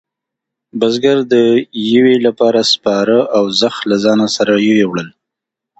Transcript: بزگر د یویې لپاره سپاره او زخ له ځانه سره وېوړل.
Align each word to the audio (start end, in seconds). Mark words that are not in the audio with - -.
بزگر 0.79 1.17
د 1.33 1.35
یویې 1.93 2.17
لپاره 2.27 2.61
سپاره 2.73 3.17
او 3.37 3.43
زخ 3.61 3.75
له 3.89 3.97
ځانه 4.03 4.27
سره 4.35 4.51
وېوړل. 4.65 5.09